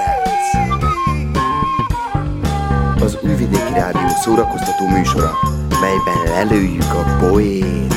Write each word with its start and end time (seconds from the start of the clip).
Az 3.02 3.18
Újvidéki 3.22 3.72
Rádió 3.72 4.08
szórakoztató 4.22 4.86
műsora, 4.88 5.32
melyben 5.80 6.22
lelőjük 6.24 6.92
a 6.92 7.16
poét. 7.18 7.94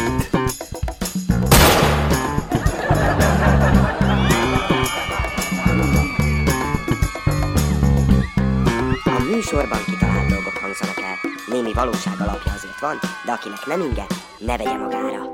A 9.06 9.24
műsorban 9.32 9.80
kitalált 9.86 10.28
dolgok 10.28 10.58
hangzanak 10.62 11.04
valóság 11.74 12.20
azért 12.20 12.53
van, 12.84 13.00
de 13.26 13.32
akinek 13.32 13.66
nem 13.66 13.82
inge, 13.82 14.06
ne 14.38 14.58
vegye 14.58 14.78
magára. 14.78 15.32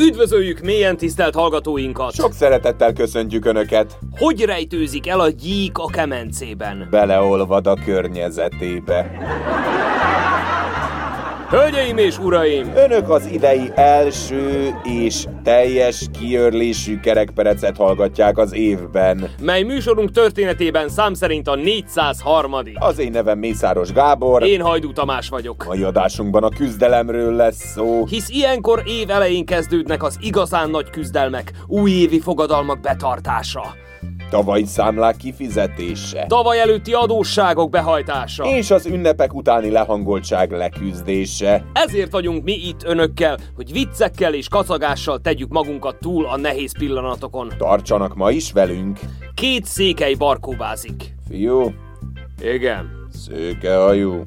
Üdvözöljük 0.00 0.60
mélyen 0.60 0.96
tisztelt 0.96 1.34
hallgatóinkat! 1.34 2.14
Sok 2.14 2.32
szeretettel 2.32 2.92
köszöntjük 2.92 3.44
Önöket! 3.44 3.98
Hogy 4.18 4.44
rejtőzik 4.44 5.08
el 5.08 5.20
a 5.20 5.28
gyík 5.28 5.78
a 5.78 5.86
kemencében? 5.86 6.88
Beleolvad 6.90 7.66
a 7.66 7.74
környezetébe. 7.84 9.10
Hölgyeim 11.50 11.96
és 11.96 12.18
uraim! 12.18 12.72
Önök 12.76 13.10
az 13.10 13.26
idei 13.26 13.70
első 13.74 14.74
és 14.82 15.24
teljes 15.42 16.06
kiörlésű 16.18 17.00
kerekperecet 17.00 17.76
hallgatják 17.76 18.38
az 18.38 18.54
évben. 18.54 19.30
Mely 19.40 19.62
műsorunk 19.62 20.10
történetében 20.10 20.88
szám 20.88 21.14
szerint 21.14 21.48
a 21.48 21.54
403 21.54 22.54
Az 22.74 22.98
én 22.98 23.10
nevem 23.10 23.38
Mészáros 23.38 23.92
Gábor. 23.92 24.42
Én 24.42 24.60
Hajdú 24.60 24.92
Tamás 24.92 25.28
vagyok. 25.28 25.64
Mai 25.66 25.82
adásunkban 25.82 26.44
a 26.44 26.48
küzdelemről 26.48 27.34
lesz 27.34 27.72
szó. 27.72 28.06
Hisz 28.06 28.28
ilyenkor 28.28 28.82
év 28.86 29.10
elején 29.10 29.44
kezdődnek 29.44 30.02
az 30.02 30.18
igazán 30.20 30.70
nagy 30.70 30.90
küzdelmek, 30.90 31.52
újévi 31.66 32.20
fogadalmak 32.20 32.80
betartása, 32.80 33.62
Tavalyi 34.30 34.64
számlák 34.64 35.16
kifizetése. 35.16 36.24
tavaly 36.28 36.60
előtti 36.60 36.92
adósságok 36.92 37.70
behajtása. 37.70 38.44
És 38.44 38.70
az 38.70 38.86
ünnepek 38.86 39.34
utáni 39.34 39.70
lehangoltság 39.70 40.50
leküzdése. 40.52 41.64
Ezért 41.72 42.12
vagyunk 42.12 42.44
mi 42.44 42.52
itt 42.52 42.84
önökkel, 42.84 43.38
hogy 43.56 43.72
viccekkel 43.72 44.34
és 44.34 44.48
kacagással 44.48 45.18
tegyük 45.20 45.48
magunkat 45.48 45.96
túl 45.96 46.26
a 46.26 46.36
nehéz 46.36 46.78
pillanatokon. 46.78 47.52
Tartsanak 47.58 48.14
ma 48.14 48.30
is 48.30 48.52
velünk. 48.52 48.98
Két 49.34 49.64
székely 49.64 50.14
barkóbázik. 50.14 51.14
Fiú, 51.28 51.72
Igen, 52.42 53.06
szőkehajú, 53.12 54.22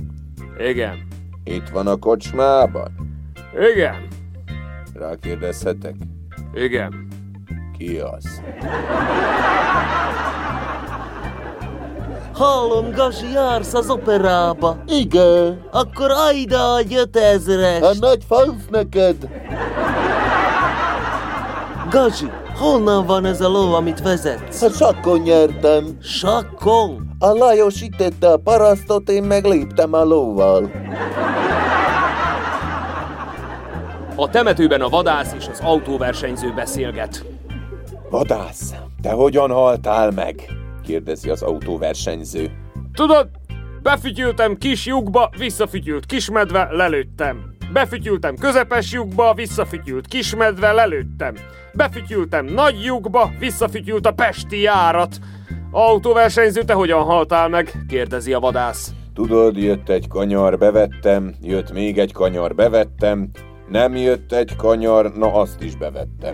igen, 0.69 1.07
itt 1.43 1.69
van 1.69 1.87
a 1.87 1.95
kocsmában. 1.95 2.91
igen, 3.73 4.07
Rákérdezhetek, 4.93 5.95
igen. 6.53 7.07
Az? 7.89 8.41
Hallom, 12.33 12.91
Gasi, 12.91 13.31
jársz 13.33 13.73
az 13.73 13.89
operába. 13.89 14.77
Igen, 14.87 15.61
Akkor 15.71 16.11
ajda 16.11 16.77
egy 16.77 16.95
ötezres. 16.95 17.81
a 17.81 17.91
nagy 17.99 18.23
fansz 18.27 18.65
neked. 18.69 19.15
Gazsi, 21.89 22.25
honnan 22.57 23.05
van 23.05 23.25
ez 23.25 23.41
a 23.41 23.47
ló, 23.49 23.73
amit 23.73 24.01
vezetsz? 24.01 24.61
A 24.61 24.69
sakkon 24.69 25.19
nyertem. 25.19 25.85
Sakkon? 26.01 27.15
A 27.19 27.27
Lajos 27.33 27.81
itette 27.81 28.31
a 28.31 28.37
parasztot, 28.37 29.09
én 29.09 29.23
meg 29.23 29.45
léptem 29.45 29.93
a 29.93 30.03
lóval. 30.03 30.71
A 34.15 34.29
temetőben 34.29 34.81
a 34.81 34.89
vadász 34.89 35.33
és 35.37 35.47
az 35.51 35.59
autóversenyző 35.63 36.53
beszélget. 36.55 37.25
Vadász, 38.11 38.73
te 39.01 39.11
hogyan 39.11 39.51
haltál 39.51 40.11
meg? 40.11 40.35
kérdezi 40.83 41.29
az 41.29 41.41
autóversenyző. 41.41 42.51
Tudod, 42.93 43.29
befütyültem 43.81 44.57
kis 44.57 44.85
lyukba, 44.85 45.29
visszafütyült 45.37 46.05
kismedve, 46.05 46.67
lelőttem. 46.71 47.53
Befütyültem 47.73 48.35
közepes 48.35 48.91
lyukba, 48.91 49.33
visszafütyült 49.33 50.07
kismedve, 50.07 50.71
lelőttem. 50.71 51.35
Befütyültem 51.73 52.45
nagy 52.45 52.83
lyukba, 52.83 53.31
visszafütyült 53.39 54.05
a 54.05 54.11
pesti 54.11 54.61
járat. 54.61 55.19
Autóversenyző, 55.71 56.63
te 56.63 56.73
hogyan 56.73 57.03
haltál 57.03 57.49
meg? 57.49 57.71
kérdezi 57.87 58.33
a 58.33 58.39
vadász. 58.39 58.91
Tudod, 59.13 59.57
jött 59.57 59.89
egy 59.89 60.07
kanyar, 60.07 60.57
bevettem, 60.57 61.33
jött 61.41 61.71
még 61.71 61.97
egy 61.97 62.13
kanyar, 62.13 62.55
bevettem, 62.55 63.29
nem 63.69 63.95
jött 63.95 64.31
egy 64.31 64.55
kanyar, 64.55 65.13
na 65.13 65.33
azt 65.33 65.61
is 65.61 65.75
bevettem. 65.75 66.33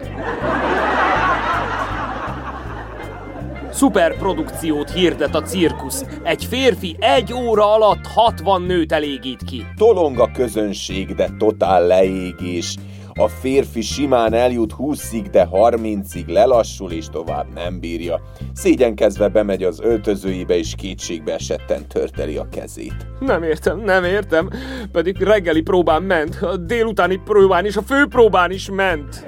Szuperprodukciót 3.78 4.92
hirdet 4.92 5.36
a 5.36 5.42
cirkusz. 5.42 6.06
Egy 6.24 6.46
férfi 6.46 6.96
egy 7.00 7.34
óra 7.34 7.74
alatt 7.74 8.08
60 8.14 8.62
nőt 8.62 8.92
elégít 8.92 9.44
ki. 9.44 9.66
Tolong 9.76 10.20
a 10.20 10.32
közönség, 10.32 11.16
de 11.16 11.30
totál 11.38 11.88
leégés. 11.88 12.76
A 13.14 13.28
férfi 13.28 13.82
simán 13.82 14.34
eljut 14.34 14.74
20-ig, 14.78 15.28
de 15.32 15.48
30-ig 15.52 16.28
lelassul 16.28 16.92
és 16.92 17.06
tovább 17.10 17.54
nem 17.54 17.80
bírja. 17.80 18.22
Szégyenkezve 18.54 19.28
bemegy 19.28 19.64
az 19.64 19.80
öltözőibe 19.82 20.58
és 20.58 20.76
kétségbe 20.78 21.34
esetten 21.34 21.88
törteli 21.88 22.38
a 22.38 22.48
kezét. 22.52 23.08
Nem 23.20 23.44
értem, 23.44 23.80
nem 23.80 24.04
értem. 24.04 24.50
Pedig 24.92 25.18
reggeli 25.18 25.62
próbán 25.62 26.04
ment, 26.04 26.42
a 26.42 26.58
délutáni 26.58 27.22
próbán 27.26 27.66
is, 27.66 27.76
a 27.76 27.82
főpróbán 27.82 28.52
is 28.52 28.70
ment. 28.70 29.24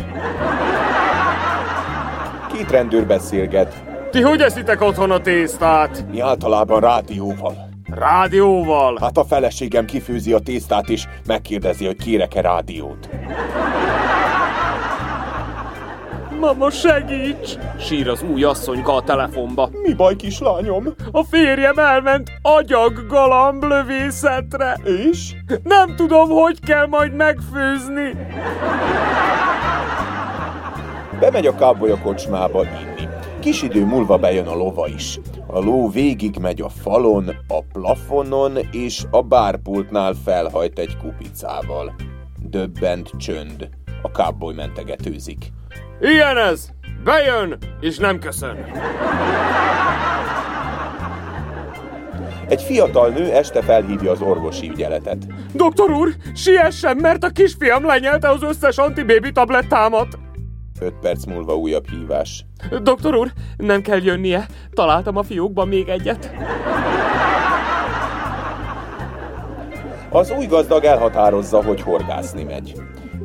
Két 2.54 2.72
rendőr 2.72 3.06
beszélget, 3.06 3.89
Ti 4.12 4.22
hogy 4.22 4.42
eszitek 4.42 4.82
otthon 4.82 5.12
a 5.12 5.22
tésztát? 5.22 6.06
mi 6.12 6.20
általában 6.20 6.80
rádióval. 6.80 7.70
Rádióval. 7.86 8.98
Hát 9.02 9.18
a 9.18 9.24
feleségem 9.24 9.86
kifőzi 9.86 10.34
a 10.34 10.40
tésztát 10.40 10.90
és 10.90 11.08
megkérdezi, 11.26 11.86
hogy 11.86 11.96
kérek-e 11.96 12.42
rádiót. 12.42 13.10
Mama, 16.40 16.70
segíts! 16.70 17.58
Sír 17.80 18.10
az 18.10 18.24
új 18.34 18.44
asszonyka 18.44 18.94
a 18.94 19.02
telefonba. 19.02 19.70
Mi 19.84 19.94
baj, 19.94 20.16
kislányom? 20.16 20.94
A 21.12 21.24
férjem 21.24 21.78
elment 21.78 22.32
agyag 22.42 23.08
galamblövészetre. 23.08 24.78
És? 24.84 25.36
Nem 25.64 25.96
tudom, 25.96 26.30
hogy 26.30 26.60
kell 26.60 26.88
majd 26.88 27.14
megfőzni. 27.14 28.16
Bemegy 31.20 31.48
a 31.48 31.56
káboly 31.56 31.92
a 31.92 32.00
kocsmába 32.00 32.64
inni. 32.64 33.09
Kis 33.40 33.62
idő 33.62 33.86
múlva 33.86 34.18
bejön 34.18 34.48
a 34.48 34.56
lova 34.56 34.88
is. 34.88 35.20
A 35.48 35.60
ló 35.60 35.90
végig 35.90 36.38
megy 36.42 36.62
a 36.62 36.70
falon, 36.70 37.30
a 37.48 37.62
plafonon 37.74 38.58
és 38.72 39.04
a 39.12 39.22
bárpultnál 39.22 40.14
felhajt 40.26 40.80
egy 40.80 40.98
kupicával. 40.98 41.96
Döbbent 42.42 43.12
csönd. 43.18 43.70
A 44.02 44.12
káboly 44.12 44.54
mentegetőzik. 44.54 45.38
Ilyen 46.02 46.38
ez! 46.38 46.70
Bejön, 47.04 47.58
és 47.80 47.98
nem 47.98 48.20
köszön. 48.20 48.58
Egy 52.48 52.62
fiatal 52.62 53.10
nő 53.10 53.32
este 53.32 53.62
felhívja 53.62 54.12
az 54.12 54.22
orvosi 54.22 54.70
ügyeletet. 54.70 55.28
Doktor 55.54 55.92
úr, 55.92 56.16
siessen, 56.36 56.98
mert 56.98 57.24
a 57.24 57.30
kisfiam 57.30 57.86
lenyelte 57.86 58.30
az 58.30 58.44
összes 58.44 58.78
antibébi 58.78 59.32
tablettámat. 59.32 60.20
Öt 60.80 60.94
perc 61.02 61.26
múlva 61.26 61.56
újabb 61.56 61.90
hívás. 61.90 62.46
Doktor 62.82 63.16
úr, 63.16 63.32
nem 63.58 63.82
kell 63.82 64.02
jönnie. 64.02 64.46
Találtam 64.74 65.18
a 65.18 65.24
fiókban 65.24 65.68
még 65.68 65.88
egyet. 65.88 66.32
Az 70.10 70.32
új 70.32 70.46
gazdag 70.46 70.84
elhatározza, 70.84 71.64
hogy 71.64 71.82
horgászni 71.82 72.44
megy. 72.44 72.74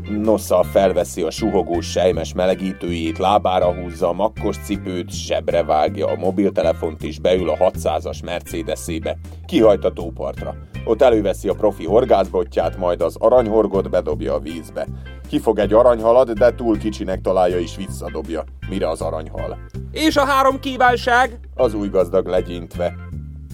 Nosza 0.08 0.62
felveszi 0.62 1.22
a 1.22 1.30
suhogós 1.30 1.90
sejmes 1.90 2.32
melegítőjét, 2.32 3.18
lábára 3.18 3.74
húzza 3.74 4.08
a 4.08 4.12
makkos 4.12 4.56
cipőt, 4.56 5.10
zsebre 5.10 5.64
vágja 5.64 6.06
a 6.06 6.16
mobiltelefont 6.16 7.02
és 7.02 7.18
beül 7.18 7.50
a 7.50 7.56
600-as 7.56 8.24
Mercedesébe. 8.24 9.16
Kihajt 9.46 9.84
a 9.84 9.92
tópartra. 9.92 10.54
Ott 10.84 11.02
előveszi 11.02 11.48
a 11.48 11.54
profi 11.54 11.86
horgászbotját, 11.86 12.76
majd 12.76 13.00
az 13.00 13.16
aranyhorgot 13.18 13.90
bedobja 13.90 14.34
a 14.34 14.38
vízbe. 14.38 14.86
Kifog 15.28 15.58
egy 15.58 15.72
aranyhalat, 15.72 16.32
de 16.32 16.54
túl 16.54 16.78
kicsinek 16.78 17.20
találja 17.20 17.58
és 17.58 17.76
visszadobja. 17.76 18.44
Mire 18.68 18.88
az 18.88 19.00
aranyhal? 19.00 19.58
És 19.92 20.16
a 20.16 20.24
három 20.24 20.60
kívánság? 20.60 21.38
Az 21.54 21.74
új 21.74 21.88
gazdag 21.88 22.26
legyintve. 22.26 22.94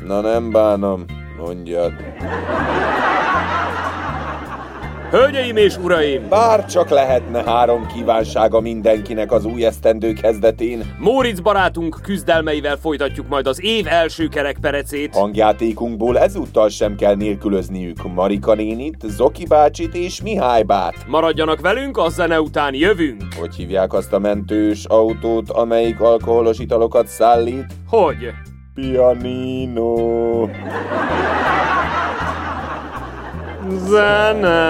Na 0.07 0.21
nem 0.21 0.51
bánom, 0.51 1.05
mondjad. 1.39 1.93
Hölgyeim 5.11 5.57
és 5.57 5.77
uraim! 5.77 6.29
Bár 6.29 6.67
csak 6.67 6.89
lehetne 6.89 7.43
három 7.43 7.87
kívánsága 7.87 8.61
mindenkinek 8.61 9.33
az 9.33 9.45
új 9.45 9.65
esztendő 9.65 10.13
kezdetén. 10.13 10.95
Móricz 10.99 11.41
barátunk 11.41 11.99
küzdelmeivel 12.03 12.77
folytatjuk 12.77 13.29
majd 13.29 13.47
az 13.47 13.63
év 13.63 13.87
első 13.87 14.29
kerekperecét. 14.29 15.15
Hangjátékunkból 15.15 16.19
ezúttal 16.19 16.69
sem 16.69 16.97
kell 16.97 17.15
nélkülözniük 17.15 18.13
Marika 18.15 18.55
nénit, 18.55 18.97
Zoki 19.07 19.47
bácsit 19.47 19.95
és 19.95 20.23
Mihály 20.23 20.63
bát. 20.63 20.95
Maradjanak 21.07 21.61
velünk, 21.61 21.97
a 21.97 22.09
zene 22.09 22.41
után 22.41 22.75
jövünk. 22.75 23.23
Hogy 23.39 23.55
hívják 23.55 23.93
azt 23.93 24.13
a 24.13 24.19
mentős 24.19 24.85
autót, 24.85 25.51
amelyik 25.51 26.01
alkoholos 26.01 26.59
italokat 26.59 27.07
szállít? 27.07 27.67
Hogy? 27.89 28.33
Pianino. 28.75 30.49
Zana. 33.79 34.61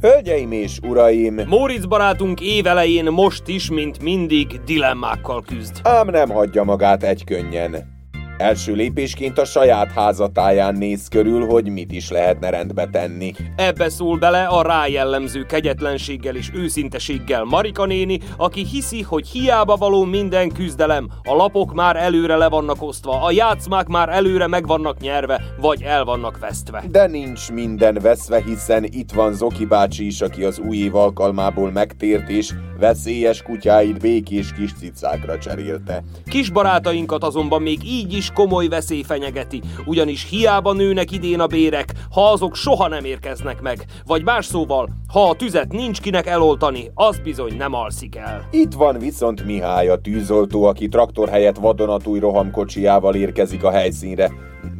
Hölgyeim 0.00 0.52
és 0.52 0.78
uraim! 0.78 1.40
Móricz 1.46 1.86
barátunk 1.86 2.40
évelején 2.40 3.04
most 3.04 3.48
is, 3.48 3.70
mint 3.70 4.02
mindig, 4.02 4.60
dilemmákkal 4.64 5.42
küzd. 5.42 5.80
Ám 5.82 6.08
nem 6.08 6.30
hagyja 6.30 6.62
magát 6.62 7.02
egy 7.02 7.24
könnyen. 7.24 7.99
Első 8.40 8.74
lépésként 8.74 9.38
a 9.38 9.44
saját 9.44 9.92
házatáján 9.92 10.74
néz 10.74 11.08
körül, 11.08 11.46
hogy 11.46 11.68
mit 11.68 11.92
is 11.92 12.10
lehetne 12.10 12.50
rendbe 12.50 12.88
tenni. 12.92 13.32
Ebbe 13.56 13.88
szól 13.88 14.18
bele 14.18 14.44
a 14.44 14.62
rájellemző 14.62 15.42
kegyetlenséggel 15.42 16.36
és 16.36 16.50
őszinteséggel 16.54 17.44
Marika 17.44 17.86
néni, 17.86 18.18
aki 18.36 18.64
hiszi, 18.64 19.02
hogy 19.02 19.28
hiába 19.28 19.76
való 19.76 20.04
minden 20.04 20.48
küzdelem, 20.48 21.08
a 21.22 21.34
lapok 21.34 21.74
már 21.74 21.96
előre 21.96 22.36
le 22.36 22.48
vannak 22.48 22.82
osztva, 22.82 23.22
a 23.22 23.30
játszmák 23.30 23.86
már 23.86 24.08
előre 24.08 24.46
meg 24.46 24.66
vannak 24.66 25.00
nyerve, 25.00 25.40
vagy 25.60 25.82
el 25.82 26.04
vannak 26.04 26.38
vesztve. 26.38 26.84
De 26.90 27.06
nincs 27.06 27.50
minden 27.52 27.98
veszve, 28.02 28.42
hiszen 28.42 28.84
itt 28.84 29.12
van 29.12 29.32
Zoki 29.34 29.64
bácsi 29.64 30.06
is, 30.06 30.20
aki 30.20 30.44
az 30.44 30.58
új 30.58 30.76
év 30.76 30.94
alkalmából 30.94 31.70
megtért 31.70 32.28
és 32.28 32.52
veszélyes 32.78 33.42
kutyáit 33.42 33.98
békés 33.98 34.52
kis 34.52 34.72
cicákra 34.72 35.38
cserélte. 35.38 36.02
Kis 36.30 36.50
barátainkat 36.50 37.24
azonban 37.24 37.62
még 37.62 37.84
így 37.84 38.12
is 38.12 38.29
is 38.30 38.36
komoly 38.36 38.68
veszély 38.68 39.02
fenyegeti, 39.02 39.62
ugyanis 39.84 40.28
hiába 40.28 40.72
nőnek 40.72 41.10
idén 41.10 41.40
a 41.40 41.46
bérek, 41.46 41.92
ha 42.10 42.30
azok 42.30 42.54
soha 42.54 42.88
nem 42.88 43.04
érkeznek 43.04 43.60
meg. 43.60 43.84
Vagy 44.06 44.22
más 44.22 44.44
szóval, 44.46 44.88
ha 45.12 45.28
a 45.28 45.34
tüzet 45.34 45.72
nincs 45.72 46.00
kinek 46.00 46.26
eloltani, 46.26 46.90
az 46.94 47.18
bizony 47.18 47.56
nem 47.56 47.74
alszik 47.74 48.16
el. 48.16 48.48
Itt 48.50 48.72
van 48.72 48.98
viszont 48.98 49.44
Mihály 49.44 49.88
a 49.88 50.00
tűzoltó, 50.00 50.64
aki 50.64 50.88
traktor 50.88 51.28
helyett 51.28 51.56
vadonatúj 51.56 52.18
rohamkocsijával 52.18 53.14
érkezik 53.14 53.64
a 53.64 53.70
helyszínre. 53.70 54.30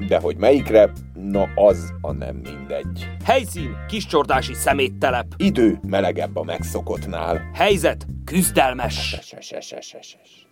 De 0.08 0.18
hogy 0.18 0.36
melyikre, 0.36 0.92
na 1.14 1.46
az 1.54 1.92
a 2.00 2.12
nem 2.12 2.36
mindegy. 2.36 3.08
Helyszín, 3.24 3.76
kiscsordási 3.88 4.54
szeméttelep. 4.54 5.26
Idő 5.36 5.78
melegebb 5.88 6.36
a 6.36 6.42
megszokottnál. 6.42 7.50
Helyzet, 7.54 8.06
küzdelmes. 8.24 9.08
Seseseseses. 9.08 10.48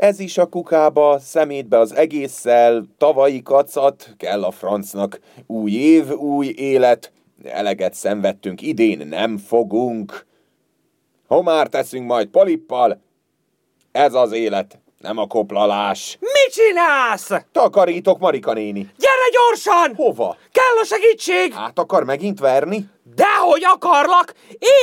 Ez 0.00 0.20
is 0.20 0.38
a 0.38 0.46
kukába, 0.46 1.18
szemétbe 1.18 1.78
az 1.78 1.94
egésszel, 1.94 2.84
tavalyi 2.98 3.42
kacat, 3.42 4.14
kell 4.16 4.44
a 4.44 4.50
francnak. 4.50 5.20
Új 5.46 5.72
év, 5.72 6.10
új 6.10 6.46
élet, 6.46 7.12
eleget 7.44 7.94
szenvedtünk, 7.94 8.62
idén 8.62 9.06
nem 9.06 9.38
fogunk. 9.38 10.26
Homár 11.26 11.66
teszünk 11.66 12.06
majd 12.06 12.28
polippal, 12.28 13.00
ez 13.92 14.14
az 14.14 14.32
élet, 14.32 14.78
nem 14.98 15.18
a 15.18 15.26
koplalás. 15.26 16.16
Mit 16.20 16.52
csinálsz? 16.52 17.30
Takarítok, 17.52 18.18
Marika 18.18 18.52
néni. 18.52 18.90
Gyere 18.98 19.28
gyorsan! 19.32 19.94
Hova? 19.94 20.36
Kell 20.52 20.82
a 20.82 20.84
segítség! 20.84 21.52
Át 21.56 21.78
akar 21.78 22.04
megint 22.04 22.38
verni? 22.38 22.88
Dehogy 23.50 23.64
akarlak! 23.64 24.34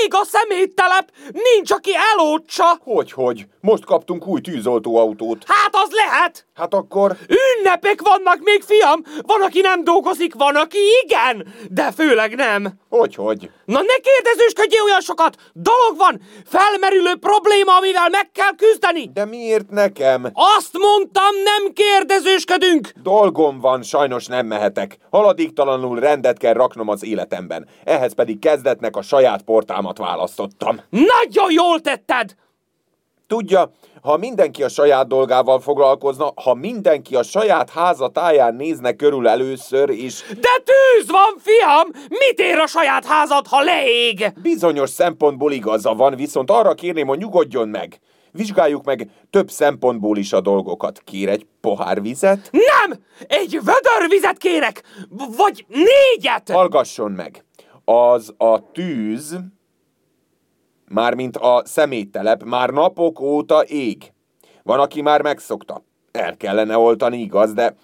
Ég 0.03 0.13
a 0.13 0.25
szeméttelep! 0.25 1.11
Nincs, 1.31 1.71
aki 1.71 1.91
elótsa! 2.13 2.79
Hogy, 2.83 3.11
hogy? 3.11 3.45
Most 3.61 3.85
kaptunk 3.85 4.27
új 4.27 4.41
tűzoltóautót. 4.41 5.43
Hát 5.47 5.69
az 5.71 5.89
lehet! 5.91 6.45
Hát 6.53 6.73
akkor... 6.73 7.15
Ünnepek 7.27 8.01
vannak 8.01 8.39
még, 8.43 8.61
fiam! 8.61 9.03
Van, 9.21 9.41
aki 9.41 9.61
nem 9.61 9.83
dolgozik, 9.83 10.33
van, 10.33 10.55
aki 10.55 10.77
igen! 11.03 11.47
De 11.69 11.91
főleg 11.91 12.35
nem! 12.35 12.73
Hogy, 12.89 13.15
hogy? 13.15 13.49
Na 13.65 13.79
ne 13.81 13.95
kérdezősködjél 13.95 14.81
olyan 14.83 15.01
sokat! 15.01 15.35
Dolog 15.53 15.97
van! 15.97 16.21
Felmerülő 16.45 17.15
probléma, 17.15 17.75
amivel 17.77 18.09
meg 18.09 18.31
kell 18.31 18.55
küzdeni! 18.55 19.09
De 19.13 19.25
miért 19.25 19.69
nekem? 19.69 20.29
Azt 20.33 20.77
mondtam, 20.77 21.35
nem 21.43 21.73
kérdezősködünk! 21.73 22.91
Dolgom 23.03 23.59
van, 23.59 23.83
sajnos 23.83 24.25
nem 24.25 24.45
mehetek. 24.45 24.97
Haladéktalanul 25.09 25.99
rendet 25.99 26.37
kell 26.37 26.53
raknom 26.53 26.87
az 26.87 27.03
életemben. 27.03 27.67
Ehhez 27.83 28.13
pedig 28.13 28.39
kezdetnek 28.57 28.95
a 28.95 29.01
saját 29.01 29.41
portámat 29.41 29.97
választottam. 29.97 30.79
Nagyon 30.89 31.51
jól 31.51 31.79
tetted! 31.79 32.35
Tudja, 33.27 33.71
ha 34.01 34.17
mindenki 34.17 34.63
a 34.63 34.69
saját 34.69 35.07
dolgával 35.07 35.59
foglalkozna, 35.59 36.31
ha 36.43 36.53
mindenki 36.53 37.15
a 37.15 37.23
saját 37.23 37.69
háza 37.69 38.07
táján 38.07 38.55
nézne 38.55 38.91
körül 38.93 39.27
először 39.27 39.89
is, 39.89 40.21
De 40.21 40.63
tűz 40.63 41.09
van, 41.11 41.35
fiam! 41.37 41.87
Mit 42.09 42.39
ér 42.39 42.57
a 42.57 42.67
saját 42.67 43.05
házad, 43.05 43.47
ha 43.47 43.61
leég? 43.61 44.31
bizonyos 44.41 44.89
szempontból 44.89 45.51
igaza 45.51 45.93
van, 45.93 46.15
viszont 46.15 46.51
arra 46.51 46.73
kérném, 46.73 47.07
hogy 47.07 47.17
nyugodjon 47.17 47.67
meg. 47.67 47.99
Vizsgáljuk 48.31 48.85
meg 48.85 49.09
több 49.29 49.49
szempontból 49.49 50.17
is 50.17 50.33
a 50.33 50.41
dolgokat. 50.41 51.01
Kér 51.03 51.29
egy 51.29 51.45
pohár 51.61 52.01
vizet? 52.01 52.49
Nem! 52.51 52.99
Egy 53.27 53.51
vödör 53.51 54.09
vizet 54.09 54.37
kérek! 54.37 54.83
V- 55.09 55.35
Vagy 55.37 55.65
négyet! 55.67 56.49
Hallgasson 56.51 57.11
meg! 57.11 57.45
Az 57.89 58.33
a 58.37 58.71
tűz, 58.71 59.39
mármint 60.87 61.37
a 61.37 61.61
szeméttelep, 61.65 62.43
már 62.43 62.69
napok 62.69 63.19
óta 63.19 63.63
ég. 63.63 64.13
Van, 64.63 64.79
aki 64.79 65.01
már 65.01 65.21
megszokta. 65.21 65.83
El 66.11 66.37
kellene 66.37 66.77
oltani, 66.77 67.17
igaz, 67.17 67.53
de, 67.53 67.75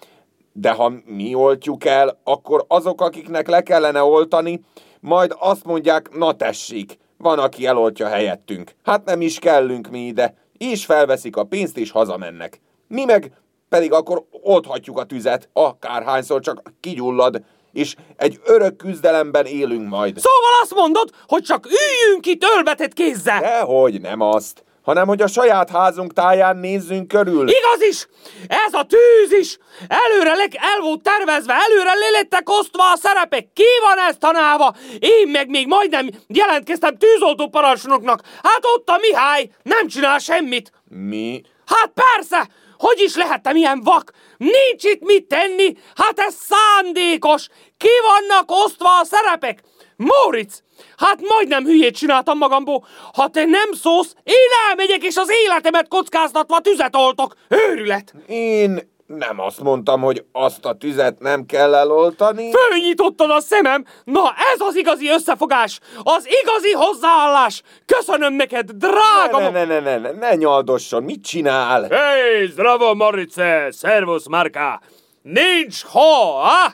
de 0.52 0.70
ha 0.70 0.92
mi 1.04 1.34
oltjuk 1.34 1.84
el, 1.84 2.20
akkor 2.24 2.64
azok, 2.68 3.00
akiknek 3.00 3.48
le 3.48 3.62
kellene 3.62 4.02
oltani, 4.02 4.60
majd 5.00 5.34
azt 5.38 5.64
mondják, 5.64 6.16
na 6.16 6.32
tessék, 6.36 6.98
van, 7.16 7.38
aki 7.38 7.66
eloltja 7.66 8.08
helyettünk. 8.08 8.74
Hát 8.82 9.04
nem 9.04 9.20
is 9.20 9.38
kellünk 9.38 9.90
mi 9.90 10.06
ide. 10.06 10.34
És 10.58 10.84
felveszik 10.84 11.36
a 11.36 11.44
pénzt, 11.44 11.76
és 11.76 11.90
hazamennek. 11.90 12.60
Mi 12.88 13.04
meg 13.04 13.32
pedig 13.68 13.92
akkor 13.92 14.24
oldhatjuk 14.30 14.98
a 14.98 15.04
tüzet, 15.04 15.48
akárhányszor 15.52 16.40
csak 16.40 16.72
kigyullad, 16.80 17.44
és 17.74 17.94
egy 18.16 18.40
örök 18.44 18.76
küzdelemben 18.76 19.46
élünk 19.46 19.88
majd. 19.88 20.18
Szóval 20.18 20.60
azt 20.62 20.74
mondod, 20.74 21.10
hogy 21.26 21.42
csak 21.42 21.66
üljünk 21.66 22.26
itt 22.26 22.44
ölbetett 22.56 22.92
kézzel! 22.92 23.40
Dehogy 23.40 24.00
nem 24.00 24.20
azt, 24.20 24.64
hanem 24.82 25.06
hogy 25.06 25.22
a 25.22 25.26
saját 25.26 25.70
házunk 25.70 26.12
táján 26.12 26.56
nézzünk 26.56 27.08
körül. 27.08 27.48
Igaz 27.48 27.82
is! 27.88 28.06
Ez 28.46 28.72
a 28.72 28.86
tűz 28.86 29.38
is! 29.38 29.58
Előre 29.88 30.34
le, 30.34 30.46
el 30.50 30.80
volt 30.80 31.02
tervezve, 31.02 31.52
előre 31.52 31.94
le 31.94 32.10
lettek 32.10 32.50
osztva 32.50 32.92
a 32.92 32.96
szerepek. 32.96 33.46
Ki 33.52 33.66
van 33.84 34.06
ezt 34.08 34.18
tanálva? 34.18 34.74
Én 34.98 35.28
meg 35.28 35.48
még 35.48 35.66
majdnem 35.66 36.08
jelentkeztem 36.26 36.96
tűzoltó 36.98 37.48
parancsnoknak. 37.48 38.20
Hát 38.42 38.64
ott 38.76 38.88
a 38.88 38.98
Mihály, 39.00 39.50
nem 39.62 39.86
csinál 39.86 40.18
semmit. 40.18 40.72
Mi? 40.88 41.42
Hát 41.66 41.92
persze! 41.94 42.48
Hogy 42.78 43.00
is 43.00 43.16
lehettem 43.16 43.56
ilyen 43.56 43.80
vak? 43.82 44.12
Nincs 44.44 44.84
itt 44.84 45.00
mit 45.00 45.26
tenni, 45.26 45.76
hát 45.94 46.18
ez 46.18 46.34
szándékos! 46.34 47.48
Ki 47.76 47.88
vannak 48.02 48.50
osztva 48.64 48.98
a 49.00 49.04
szerepek? 49.04 49.60
Móricz! 49.96 50.62
Hát 50.96 51.20
majdnem 51.20 51.64
hülyét 51.64 51.96
csináltam 51.96 52.38
magamból. 52.38 52.86
Ha 53.12 53.28
te 53.28 53.44
nem 53.44 53.72
szólsz, 53.72 54.14
én 54.22 54.34
elmegyek 54.68 55.02
és 55.02 55.16
az 55.16 55.30
életemet 55.44 55.88
kockáztatva 55.88 56.60
tüzet 56.60 56.96
oltok. 56.96 57.34
Őrület! 57.48 58.14
Én 58.26 58.93
nem 59.06 59.40
azt 59.40 59.60
mondtam, 59.60 60.00
hogy 60.00 60.24
azt 60.32 60.64
a 60.64 60.72
tüzet 60.72 61.18
nem 61.18 61.46
kell 61.46 61.74
eloltani. 61.74 62.50
Fölnyitottad 62.50 63.30
a 63.30 63.40
szemem! 63.40 63.84
Na 64.04 64.34
ez 64.54 64.60
az 64.60 64.76
igazi 64.76 65.08
összefogás! 65.08 65.80
Az 66.02 66.28
igazi 66.42 66.72
hozzáállás! 66.72 67.62
Köszönöm 67.86 68.32
neked, 68.32 68.70
drága... 68.70 69.38
Ne, 69.38 69.50
ne, 69.50 69.64
ne, 69.64 69.80
ne, 69.80 69.98
ne, 69.98 70.10
ne 70.10 70.34
nyaldosson, 70.34 71.02
mit 71.02 71.24
csinál? 71.24 71.88
Hej, 71.90 72.46
zdravo, 72.46 72.94
Morice! 72.94 73.70
Servus, 73.70 74.28
Marka! 74.28 74.80
Nincs 75.22 75.84
ha, 75.84 76.40
ha? 76.42 76.72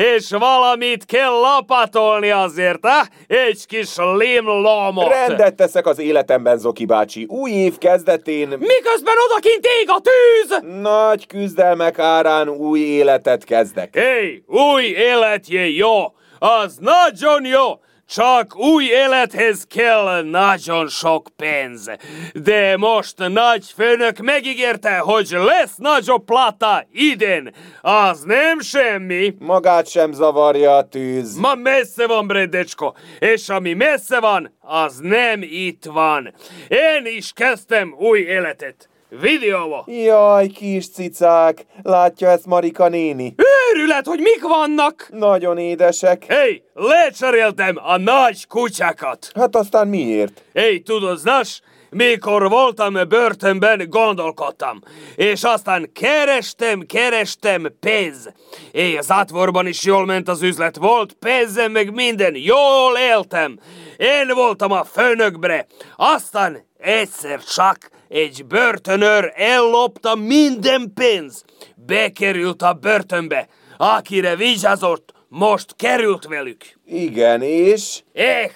És 0.00 0.30
valamit 0.30 1.04
kell 1.04 1.30
lapatolni 1.30 2.30
azért, 2.30 2.86
ha? 2.86 3.06
Egy 3.26 3.66
kis 3.66 3.96
limlomot! 4.16 5.08
Rendet 5.08 5.54
teszek 5.54 5.86
az 5.86 5.98
életemben, 5.98 6.58
Zoki 6.58 6.84
bácsi. 6.84 7.26
Új 7.28 7.50
év 7.50 7.78
kezdetén 7.78 8.48
Miközben 8.48 9.14
odakint 9.30 9.66
ég 9.80 9.88
a 9.88 10.00
tűz! 10.00 10.80
nagy 10.80 11.26
küzdelmek 11.26 11.98
árán 11.98 12.48
új 12.48 12.80
életet 12.80 13.44
kezdek. 13.44 13.96
Hé, 13.96 14.42
új 14.46 14.84
életje 14.84 15.68
jó! 15.68 16.14
Az 16.38 16.76
nagyon 16.80 17.44
jó! 17.44 17.80
Csak 18.14 18.56
új 18.56 18.84
élethez 18.84 19.64
kell 19.68 20.22
nagyon 20.22 20.88
sok 20.88 21.28
pénz. 21.36 21.90
De 22.32 22.76
most 22.76 23.14
nagy 23.28 23.64
főnök 23.76 24.18
megígérte, 24.18 24.98
hogy 24.98 25.28
lesz 25.30 25.76
nagyobb 25.76 26.24
plata 26.24 26.86
idén. 26.92 27.54
Az 27.80 28.22
nem 28.22 28.60
semmi. 28.60 29.34
Magát 29.38 29.88
sem 29.88 30.12
zavarja 30.12 30.76
a 30.76 30.88
tűz. 30.88 31.36
Ma 31.36 31.54
messze 31.54 32.06
van, 32.06 32.26
Bredecsko, 32.26 32.92
és 33.18 33.48
ami 33.48 33.72
messze 33.72 34.20
van, 34.20 34.56
az 34.60 34.98
nem 34.98 35.42
itt 35.42 35.84
van. 35.84 36.34
Én 36.68 37.16
is 37.16 37.32
kezdtem 37.34 37.94
új 37.98 38.18
életet. 38.18 38.88
Videóba. 39.20 39.84
Jaj, 39.86 40.46
kis 40.46 40.90
cicák, 40.90 41.66
látja 41.82 42.28
ezt 42.28 42.46
Marika 42.46 42.88
néni? 42.88 43.34
Őrület, 43.74 44.06
hogy 44.06 44.20
mik 44.20 44.42
vannak! 44.42 45.08
Nagyon 45.10 45.58
édesek. 45.58 46.24
Hé, 46.24 46.34
hey, 46.34 46.62
lecseréltem 46.74 47.78
a 47.82 47.96
nagy 47.96 48.46
kutyákat! 48.46 49.30
Hát 49.34 49.56
aztán 49.56 49.88
miért? 49.88 50.42
Hé, 50.52 50.60
hey, 50.60 50.80
tudod, 50.80 51.20
Nas, 51.22 51.60
mikor 51.90 52.48
voltam 52.48 52.92
börtönben, 53.08 53.86
gondolkodtam. 53.88 54.80
És 55.16 55.42
aztán 55.42 55.92
kerestem, 55.92 56.80
kerestem 56.80 57.66
pénz. 57.80 58.32
És 58.72 58.98
az 58.98 59.10
átvorban 59.10 59.66
is 59.66 59.84
jól 59.84 60.06
ment 60.06 60.28
az 60.28 60.42
üzlet, 60.42 60.76
volt 60.76 61.12
pénzem, 61.12 61.72
meg 61.72 61.94
minden, 61.94 62.36
jól 62.36 62.96
éltem. 62.98 63.58
Én 63.96 64.34
voltam 64.34 64.72
a 64.72 64.84
főnökbre. 64.84 65.66
Aztán 65.96 66.66
egyszer 66.78 67.44
csak 67.44 67.90
egy 68.08 68.44
börtönőr 68.46 69.32
ellopta 69.34 70.14
minden 70.14 70.92
pénz. 70.94 71.44
Bekerült 71.86 72.62
a 72.62 72.72
börtönbe. 72.72 73.48
Akire 73.82 74.36
vigyázott, 74.36 75.12
most 75.28 75.76
került 75.76 76.26
velük. 76.26 76.64
Igen, 76.86 77.42
és? 77.42 78.00
Eh, 78.12 78.50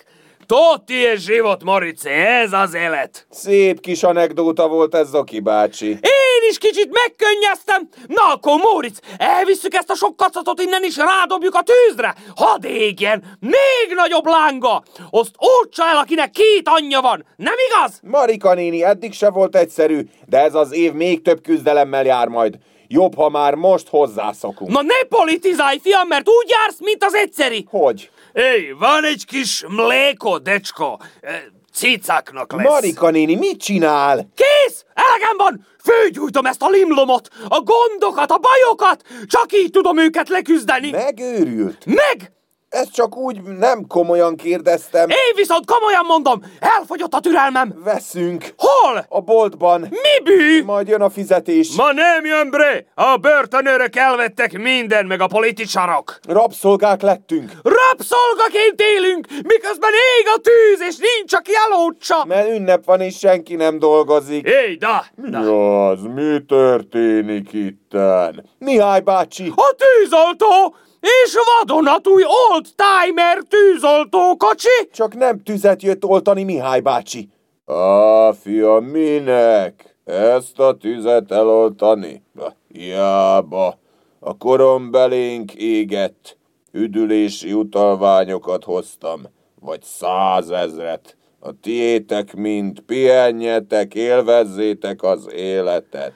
tot 0.46 0.90
je 0.90 1.16
život, 1.16 1.64
Morice, 1.64 2.10
ez 2.10 2.52
az 2.52 2.74
élet. 2.74 3.26
Szép 3.30 3.80
kis 3.80 4.02
anekdóta 4.02 4.68
volt 4.68 4.94
ez, 4.94 5.08
Zoki 5.08 5.40
bácsi. 5.40 5.88
Én 5.88 6.48
is 6.50 6.58
kicsit 6.58 6.90
megkönnyeztem. 6.90 7.88
Na 8.06 8.32
akkor, 8.32 8.60
Móricz, 8.60 9.00
elvisszük 9.16 9.74
ezt 9.74 9.90
a 9.90 9.94
sok 9.94 10.16
kacatot 10.16 10.60
innen 10.60 10.84
is 10.84 10.96
rádobjuk 10.96 11.54
a 11.54 11.62
tűzre. 11.62 12.14
Hadd 12.36 12.64
égjen, 12.64 13.24
még 13.40 13.94
nagyobb 13.94 14.26
lánga. 14.26 14.82
Azt 15.10 15.34
útsa 15.62 15.84
el, 15.84 15.96
akinek 15.96 16.30
két 16.30 16.68
anyja 16.68 17.00
van. 17.00 17.26
Nem 17.36 17.54
igaz? 17.68 18.00
Marika 18.02 18.54
néni, 18.54 18.82
eddig 18.82 19.12
se 19.12 19.30
volt 19.30 19.56
egyszerű, 19.56 20.00
de 20.26 20.38
ez 20.38 20.54
az 20.54 20.72
év 20.72 20.92
még 20.92 21.22
több 21.22 21.40
küzdelemmel 21.42 22.04
jár 22.04 22.28
majd. 22.28 22.58
Jobb, 22.94 23.14
ha 23.14 23.28
már 23.28 23.54
most 23.54 23.88
hozzászokunk. 23.88 24.70
Na 24.70 24.82
ne 24.82 25.02
politizálj, 25.08 25.78
fiam, 25.82 26.08
mert 26.08 26.28
úgy 26.28 26.48
jársz, 26.48 26.78
mint 26.78 27.04
az 27.04 27.14
egyszeri. 27.14 27.66
Hogy? 27.70 28.10
Éj, 28.32 28.70
van 28.78 29.04
egy 29.04 29.24
kis 29.26 29.64
mléko, 29.68 30.38
decsko. 30.38 30.96
Eh, 31.20 31.42
Cicáknak 31.72 32.52
lesz. 32.52 32.66
Marika 32.66 33.10
néni 33.10 33.34
mit 33.34 33.60
csinál? 33.60 34.28
Kész! 34.34 34.84
Elegem 34.94 35.36
van! 35.36 35.66
Főgyújtom 35.82 36.46
ezt 36.46 36.62
a 36.62 36.68
limlomot, 36.68 37.28
a 37.48 37.60
gondokat, 37.60 38.30
a 38.30 38.38
bajokat! 38.38 39.02
Csak 39.26 39.46
így 39.52 39.70
tudom 39.70 39.98
őket 39.98 40.28
leküzdeni! 40.28 40.90
Megőrült? 40.90 41.84
Meg! 41.86 42.32
Ezt 42.74 42.92
csak 42.92 43.16
úgy 43.16 43.42
nem 43.42 43.86
komolyan 43.86 44.36
kérdeztem. 44.36 45.08
Én 45.08 45.34
viszont 45.34 45.66
komolyan 45.66 46.04
mondom, 46.06 46.42
elfogyott 46.58 47.12
a 47.12 47.20
türelmem! 47.20 47.74
Veszünk. 47.84 48.54
Hol? 48.56 49.06
A 49.08 49.20
boltban. 49.20 49.80
Mi 49.80 50.22
bű? 50.24 50.64
Majd 50.64 50.88
jön 50.88 51.00
a 51.00 51.10
fizetés. 51.10 51.76
Ma 51.76 51.92
nem 51.92 52.24
jön 52.24 52.50
bre! 52.50 52.86
A 52.94 53.16
börtönőrök 53.16 53.96
elvettek 53.96 54.58
minden, 54.58 55.06
meg 55.06 55.20
a 55.20 55.26
politicsarok! 55.26 56.18
Rabszolgák 56.28 57.02
lettünk. 57.02 57.52
Rabszolgaként 57.62 58.80
élünk, 58.80 59.26
miközben 59.42 59.90
ég 60.18 60.26
a 60.36 60.40
tűz, 60.40 60.88
és 60.88 60.96
nincs, 60.96 61.32
aki 61.32 61.52
elótsa! 61.70 62.24
Mert 62.24 62.48
ünnep 62.48 62.84
van, 62.84 63.00
és 63.00 63.18
senki 63.18 63.54
nem 63.54 63.78
dolgozik. 63.78 64.48
Éj, 64.48 64.76
da! 64.76 65.04
da. 65.16 65.42
Ja, 65.42 65.88
az 65.88 66.00
mi 66.14 66.38
történik 66.48 67.52
itten? 67.52 68.50
Mihály 68.58 69.00
bácsi! 69.00 69.52
A 69.56 69.74
tűzoltó! 69.76 70.74
És 71.04 71.36
vadonatúj 71.58 72.22
old-timer 72.24 73.38
tűzoltó 73.48 74.36
kocsi? 74.36 74.88
Csak 74.92 75.14
nem 75.14 75.42
tüzet 75.42 75.82
jött 75.82 76.04
oltani 76.04 76.44
Mihály 76.44 76.80
bácsi. 76.80 77.28
Á, 77.66 78.30
fiam, 78.42 78.84
minek? 78.84 79.96
Ezt 80.04 80.58
a 80.58 80.76
tüzet 80.76 81.32
eloltani? 81.32 82.22
Hiába. 82.68 83.78
A 84.18 84.36
korom 84.36 84.90
belénk 84.90 85.54
égett. 85.54 86.36
Üdülési 86.72 87.52
utalványokat 87.52 88.64
hoztam. 88.64 89.22
Vagy 89.60 89.82
százezret. 89.82 91.16
A 91.40 91.50
tiétek 91.62 92.34
mind 92.34 92.80
pihenjetek, 92.80 93.94
élvezzétek 93.94 95.02
az 95.02 95.32
életet. 95.32 96.12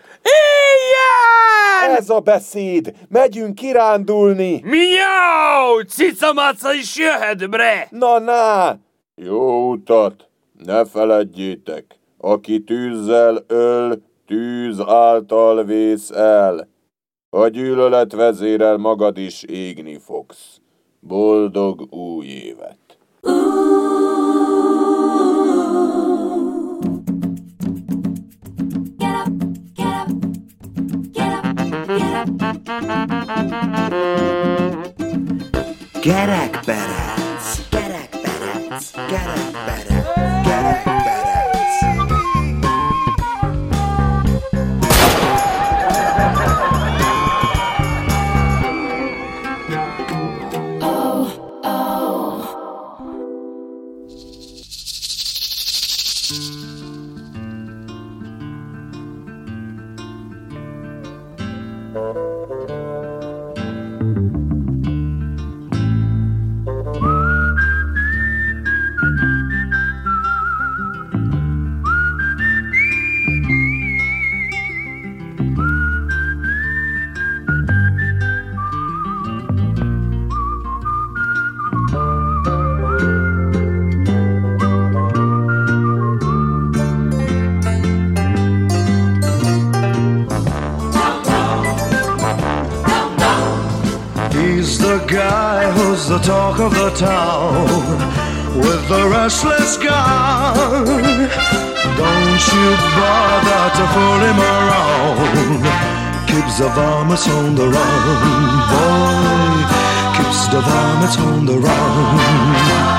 Ilyen! 1.88 1.96
Ez 1.96 2.10
a 2.10 2.20
beszéd! 2.20 2.92
Megyünk 3.08 3.54
kirándulni! 3.54 4.62
Miau! 4.64 5.82
Cicamaca 5.88 6.74
is 6.74 6.96
jöhet, 6.96 7.50
bre! 7.50 7.88
Na, 7.90 8.18
na! 8.18 8.76
Jó 9.14 9.70
utat! 9.70 10.28
Ne 10.64 10.84
feledjétek! 10.84 11.84
Aki 12.18 12.64
tűzzel 12.64 13.44
öl, 13.46 14.02
tűz 14.26 14.80
által 14.86 15.64
vész 15.64 16.10
el. 16.10 16.68
A 17.30 17.48
gyűlölet 17.48 18.12
vezérel 18.12 18.76
magad 18.76 19.18
is 19.18 19.42
égni 19.42 19.98
fogsz. 19.98 20.60
Boldog 21.00 21.94
új 21.94 22.26
évet! 22.26 22.78
Gerekperec, 36.02 37.17
guy 95.08 95.72
who's 95.72 96.06
the 96.06 96.18
talk 96.18 96.60
of 96.60 96.72
the 96.74 96.90
town 96.90 97.64
with 98.56 98.88
the 98.88 99.08
restless 99.08 99.78
gun. 99.78 100.84
Don't 101.96 102.44
you 102.52 102.68
bother 102.98 103.64
to 103.78 103.84
fool 103.94 104.20
him 104.28 104.38
around. 104.38 105.64
Keeps 106.28 106.58
the 106.58 106.68
varmints 106.68 107.26
on 107.28 107.54
the 107.54 107.68
run, 107.68 108.58
boy. 108.70 109.64
Keeps 110.16 110.48
the 110.52 110.60
varmints 110.60 111.16
on 111.18 111.46
the 111.46 111.56
run. 111.56 112.98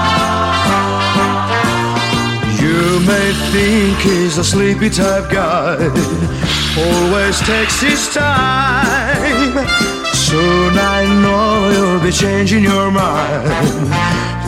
You 2.59 2.99
may 3.05 3.31
think 3.51 3.97
he's 3.99 4.37
a 4.39 4.43
sleepy 4.43 4.89
type 4.89 5.29
guy, 5.29 5.77
always 6.75 7.39
takes 7.41 7.79
his 7.81 8.13
time. 8.13 9.88
Soon 10.29 10.77
I 10.77 11.05
know 11.23 11.71
you'll 11.73 12.03
be 12.03 12.11
changing 12.11 12.63
your 12.63 12.91
mind 12.91 13.49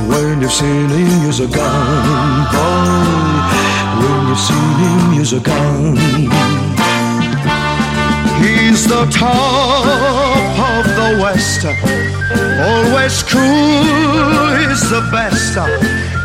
when 0.08 0.40
you've 0.40 0.52
seen 0.52 0.88
him 0.90 1.26
use 1.26 1.40
a 1.40 1.48
gun, 1.48 2.46
boy. 2.54 3.42
When 4.00 4.28
you've 4.28 4.38
seen 4.38 4.76
him 4.84 5.14
use 5.14 5.34
a 5.34 5.40
gun. 5.40 5.98
He's 8.44 8.88
the 8.88 9.08
top 9.10 9.86
of 10.70 10.86
the 11.00 11.10
West, 11.24 11.66
always 11.66 13.24
cool, 13.24 13.42
he's 14.62 14.88
the 14.88 15.02
best. 15.12 15.58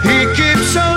He 0.05 0.27
keeps 0.37 0.77
alive 0.77 0.96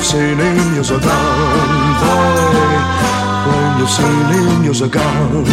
you've 0.00 0.08
seen 0.08 0.38
him 0.38 0.76
use 0.76 0.90
a 0.90 0.98
gun, 0.98 1.94
boy. 2.00 2.54
When 3.46 3.78
you've 3.78 3.90
seen 3.90 4.26
him 4.32 4.64
use 4.64 4.80
a 4.80 4.88
gun. 4.88 5.44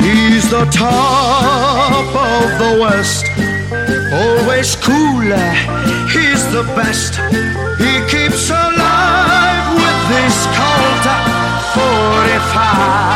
He's 0.00 0.48
the 0.48 0.64
top 0.66 2.14
of 2.14 2.58
the 2.60 2.78
West, 2.80 3.26
always 4.12 4.76
cooler. 4.76 5.54
He's 6.14 6.46
the 6.52 6.62
best. 6.76 7.16
He 7.82 8.00
keeps 8.08 8.48
alive 8.48 9.74
with 9.74 10.08
this 10.12 10.46
Colt 10.54 11.06
45. 11.74 13.14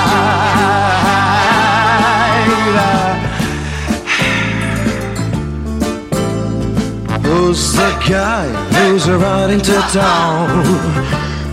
Who's 7.39 7.73
the 7.73 7.91
guy 8.11 8.49
who's 8.75 9.09
riding 9.09 9.61
to 9.61 9.79
town 9.95 10.51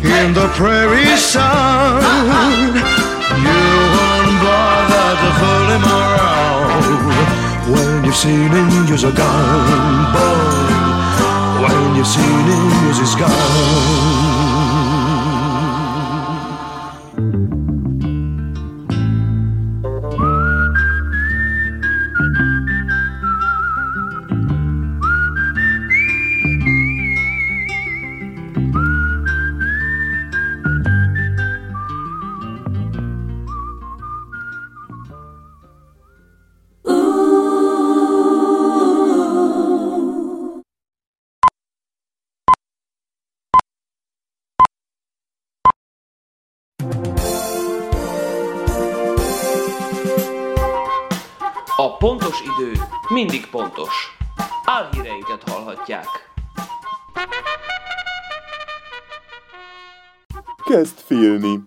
in 0.01 0.33
the 0.33 0.47
prairie 0.57 1.15
sun? 1.15 2.01
You 3.45 3.61
won't 3.95 4.33
bother 4.41 5.09
to 5.21 5.29
fool 5.39 5.67
him 5.75 5.85
around 5.99 6.85
when 7.71 8.03
you've 8.03 8.15
seen 8.15 8.49
him 8.49 8.67
a 9.03 9.11
gun, 9.11 10.05
boy. 10.15 10.73
When 11.63 11.95
you've 11.95 12.07
seen 12.07 12.45
him 12.51 12.87
use 12.87 12.97
his 12.97 13.13
Kezd 60.75 60.97
félni. 60.97 61.59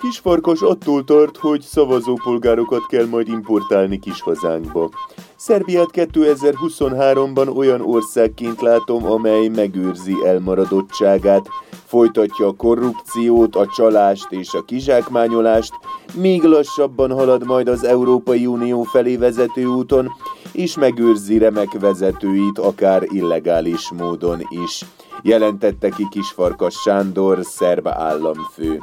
Kisfarkas 0.00 0.60
attól 0.60 1.04
tart, 1.04 1.36
hogy 1.36 1.60
szavazópolgárokat 1.60 2.86
kell 2.86 3.06
majd 3.06 3.28
importálni 3.28 3.98
kis 3.98 4.20
hazánkba. 4.20 4.90
Szerbiát 5.36 5.88
2023-ban 5.92 7.56
olyan 7.56 7.80
országként 7.80 8.60
látom, 8.60 9.04
amely 9.04 9.48
megőrzi 9.48 10.14
elmaradottságát, 10.24 11.48
folytatja 11.84 12.46
a 12.46 12.52
korrupciót, 12.52 13.56
a 13.56 13.66
csalást 13.76 14.32
és 14.32 14.52
a 14.52 14.64
kizsákmányolást, 14.64 15.72
még 16.14 16.42
lassabban 16.42 17.12
halad 17.12 17.44
majd 17.44 17.68
az 17.68 17.84
Európai 17.84 18.46
Unió 18.46 18.82
felé 18.82 19.16
vezető 19.16 19.64
úton, 19.64 20.08
és 20.52 20.76
megőrzi 20.76 21.38
remek 21.38 21.72
vezetőit 21.80 22.58
akár 22.58 23.02
illegális 23.10 23.90
módon 23.92 24.40
is 24.66 24.84
jelentette 25.24 25.88
ki 25.88 26.06
Kisfarkas 26.10 26.74
Sándor, 26.74 27.38
szerb 27.42 27.88
államfő. 27.88 28.78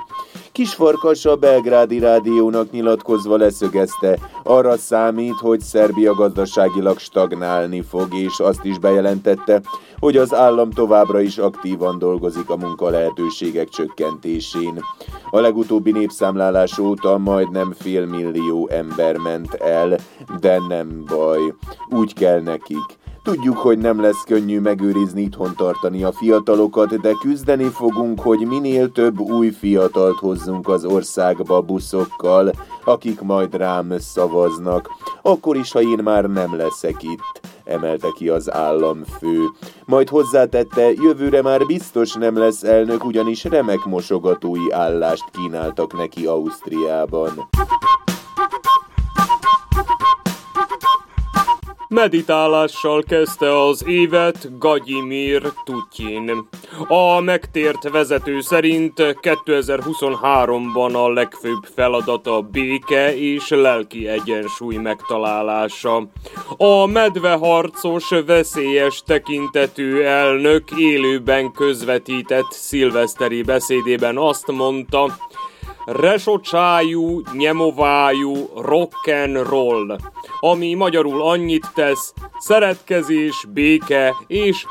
Kisfarkas 0.51 1.25
a 1.25 1.36
belgrádi 1.36 1.99
rádiónak 1.99 2.71
nyilatkozva 2.71 3.38
leszögezte, 3.38 4.19
arra 4.43 4.77
számít, 4.77 5.39
hogy 5.39 5.60
Szerbia 5.60 6.13
gazdaságilag 6.13 6.99
stagnálni 6.99 7.82
fog, 7.82 8.13
és 8.13 8.39
azt 8.39 8.63
is 8.63 8.77
bejelentette, 8.77 9.62
hogy 9.99 10.17
az 10.17 10.34
állam 10.34 10.71
továbbra 10.71 11.19
is 11.19 11.38
aktívan 11.38 11.97
dolgozik 11.97 12.49
a 12.49 12.58
munkalehetőségek 12.58 13.69
csökkentésén. 13.69 14.84
A 15.30 15.39
legutóbbi 15.39 15.91
népszámlálás 15.91 16.77
óta 16.77 17.17
majdnem 17.17 17.73
fél 17.80 18.06
millió 18.06 18.67
ember 18.71 19.17
ment 19.17 19.54
el, 19.54 19.97
de 20.39 20.60
nem 20.67 21.04
baj, 21.08 21.54
úgy 21.89 22.13
kell 22.13 22.41
nekik. 22.41 22.99
Tudjuk, 23.23 23.57
hogy 23.57 23.77
nem 23.77 24.01
lesz 24.01 24.23
könnyű 24.23 24.60
megőrizni 24.60 25.21
itthon 25.21 25.55
tartani 25.55 26.03
a 26.03 26.12
fiatalokat, 26.12 27.01
de 27.01 27.12
küzdeni 27.19 27.63
fogunk, 27.69 28.19
hogy 28.19 28.47
minél 28.47 28.91
több 28.91 29.19
új 29.19 29.49
fiatalt 29.49 30.17
hozzunk 30.17 30.67
az 30.67 30.86
országba 30.86 31.62
buszokkal, 31.62 32.51
akik 32.84 33.21
majd 33.21 33.55
rám 33.55 33.93
szavaznak. 33.97 34.89
Akkor 35.21 35.55
is, 35.55 35.71
ha 35.71 35.81
én 35.81 35.99
már 36.03 36.23
nem 36.23 36.55
leszek 36.55 37.03
itt, 37.03 37.41
emelte 37.63 38.07
ki 38.15 38.29
az 38.29 38.51
államfő. 38.51 39.38
Majd 39.86 40.10
hozzátette, 40.10 40.91
jövőre 40.91 41.41
már 41.41 41.65
biztos 41.65 42.13
nem 42.13 42.38
lesz 42.38 42.63
elnök, 42.63 43.05
ugyanis 43.05 43.43
remek 43.43 43.86
mosogatói 43.86 44.71
állást 44.71 45.25
kínáltak 45.31 45.97
neki 45.97 46.25
Ausztriában. 46.25 47.49
Meditálással 51.93 53.04
kezdte 53.04 53.65
az 53.65 53.84
évet 53.88 54.58
Gagyimir 54.58 55.41
Tutyin. 55.63 56.47
A 56.88 57.19
megtért 57.19 57.89
vezető 57.89 58.41
szerint 58.41 58.93
2023-ban 58.97 60.93
a 60.93 61.10
legfőbb 61.10 61.63
feladata 61.75 62.41
béke 62.41 63.17
és 63.17 63.49
lelki 63.49 64.08
egyensúly 64.08 64.75
megtalálása. 64.75 66.08
A 66.58 66.86
medveharcos 66.86 68.10
veszélyes 68.25 69.04
tekintetű 69.06 70.01
elnök 70.01 70.63
élőben 70.77 71.51
közvetített 71.51 72.51
szilveszteri 72.51 73.41
beszédében 73.41 74.17
azt 74.17 74.51
mondta, 74.51 75.17
resocsájú, 75.85 77.21
nyemovájú 77.37 78.49
roll, 79.33 79.97
ami 80.39 80.73
magyarul 80.73 81.21
annyit 81.21 81.71
tesz, 81.73 82.13
szeretkezés, 82.39 83.45
béke 83.53 84.15
és 84.27 84.65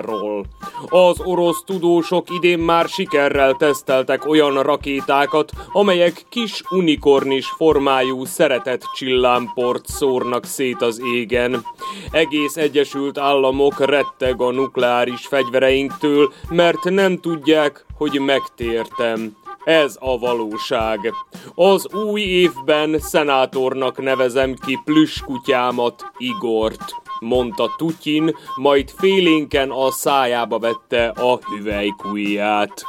roll. 0.00 0.44
Az 0.88 1.20
orosz 1.20 1.62
tudósok 1.64 2.30
idén 2.30 2.58
már 2.58 2.88
sikerrel 2.88 3.52
teszteltek 3.52 4.26
olyan 4.26 4.62
rakétákat, 4.62 5.52
amelyek 5.72 6.22
kis 6.28 6.62
unikornis 6.70 7.46
formájú 7.46 8.24
szeretett 8.24 8.82
csillámport 8.94 9.86
szórnak 9.86 10.44
szét 10.44 10.82
az 10.82 11.00
égen. 11.14 11.64
Egész 12.10 12.56
Egyesült 12.56 13.18
Államok 13.18 13.84
retteg 13.84 14.40
a 14.40 14.50
nukleáris 14.50 15.26
fegyvereinktől, 15.26 16.32
mert 16.48 16.84
nem 16.84 17.20
tudják, 17.20 17.84
hogy 17.96 18.20
megtértem. 18.20 19.42
Ez 19.64 19.96
a 20.00 20.18
valóság. 20.18 21.12
Az 21.54 21.94
új 21.94 22.20
évben 22.20 22.98
szenátornak 22.98 24.02
nevezem 24.02 24.54
ki 24.54 24.80
plüskutyámat, 24.84 26.04
Igort, 26.16 26.94
mondta 27.20 27.74
Tutyin, 27.76 28.36
majd 28.56 28.90
félénken 28.90 29.70
a 29.70 29.90
szájába 29.90 30.58
vette 30.58 31.08
a 31.08 31.38
hüvelykujját. 31.38 32.82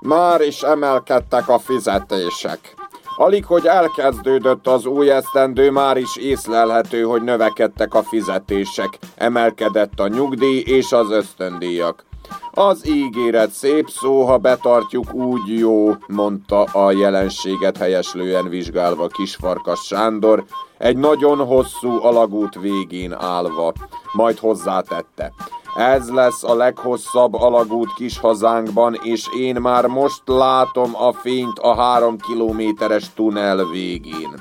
Már 0.00 0.40
is 0.40 0.62
emelkedtek 0.62 1.48
a 1.48 1.58
fizetések. 1.58 2.75
Alig, 3.18 3.44
hogy 3.44 3.66
elkezdődött 3.66 4.66
az 4.66 4.86
új 4.86 5.10
esztendő, 5.10 5.70
már 5.70 5.96
is 5.96 6.16
észlelhető, 6.16 7.02
hogy 7.02 7.22
növekedtek 7.22 7.94
a 7.94 8.02
fizetések, 8.02 8.98
emelkedett 9.14 10.00
a 10.00 10.08
nyugdíj 10.08 10.62
és 10.66 10.92
az 10.92 11.10
ösztöndíjak. 11.10 12.04
Az 12.50 12.88
ígéret 12.88 13.50
szép 13.50 13.88
szó, 13.88 14.24
ha 14.24 14.36
betartjuk 14.36 15.14
úgy 15.14 15.58
jó, 15.58 15.94
mondta 16.06 16.62
a 16.62 16.90
jelenséget 16.90 17.76
helyeslően 17.76 18.48
vizsgálva 18.48 19.06
Kisfarkas 19.06 19.80
Sándor, 19.80 20.44
egy 20.78 20.96
nagyon 20.96 21.46
hosszú 21.46 22.02
alagút 22.02 22.60
végén 22.60 23.12
állva. 23.12 23.72
Majd 24.12 24.38
hozzátette. 24.38 25.32
Ez 25.76 26.10
lesz 26.10 26.44
a 26.44 26.54
leghosszabb 26.54 27.34
alagút 27.34 27.94
kis 27.94 28.18
hazánkban, 28.18 28.94
és 29.02 29.28
én 29.38 29.56
már 29.60 29.86
most 29.86 30.22
látom 30.24 30.90
a 30.94 31.12
fényt 31.12 31.58
a 31.58 31.74
három 31.74 32.18
kilométeres 32.18 33.12
tunnel 33.14 33.64
végén. 33.64 34.34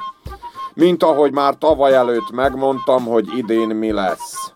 Mint 0.73 1.03
ahogy 1.03 1.31
már 1.31 1.57
tavaly 1.57 1.93
előtt 1.93 2.31
megmondtam, 2.31 3.05
hogy 3.05 3.37
idén 3.37 3.67
mi 3.67 3.91
lesz. 3.91 4.53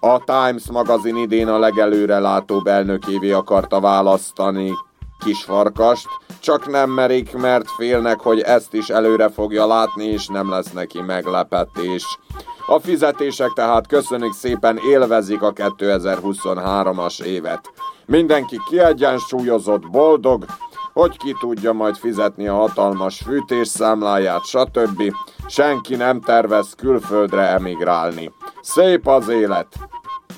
A 0.00 0.24
Times 0.24 0.70
magazin 0.70 1.16
idén 1.16 1.48
a 1.48 1.58
legelőre 1.58 2.18
látóbb 2.18 2.66
elnökévé 2.66 3.30
akarta 3.30 3.80
választani 3.80 4.72
kisfarkast, 5.18 6.06
csak 6.40 6.70
nem 6.70 6.90
merik, 6.90 7.36
mert 7.36 7.70
félnek, 7.70 8.20
hogy 8.20 8.40
ezt 8.40 8.74
is 8.74 8.88
előre 8.88 9.28
fogja 9.28 9.66
látni, 9.66 10.04
és 10.04 10.26
nem 10.26 10.50
lesz 10.50 10.72
neki 10.72 11.00
meglepetés. 11.00 12.18
A 12.66 12.78
fizetések 12.78 13.50
tehát 13.54 13.86
köszönjük 13.86 14.32
szépen 14.32 14.78
élvezik 14.88 15.42
a 15.42 15.52
2023-as 15.52 17.22
évet. 17.22 17.72
Mindenki 18.06 18.60
kiegyensúlyozott, 18.68 19.90
boldog, 19.90 20.44
hogy 20.92 21.16
ki 21.16 21.36
tudja 21.40 21.72
majd 21.72 21.96
fizetni 21.96 22.48
a 22.48 22.54
hatalmas 22.54 23.22
fűtésszámláját, 23.26 24.44
stb. 24.44 25.14
Senki 25.46 25.94
nem 25.94 26.20
tervez 26.20 26.74
külföldre 26.76 27.48
emigrálni. 27.48 28.32
Szép 28.60 29.06
az 29.06 29.28
élet. 29.28 29.76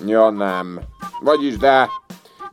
Ja 0.06 0.30
nem. 0.30 0.80
Vagyis 1.20 1.56
de, 1.56 1.88